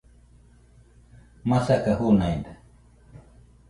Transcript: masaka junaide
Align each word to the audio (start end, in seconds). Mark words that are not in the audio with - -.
masaka 1.49 1.91
junaide 1.99 2.51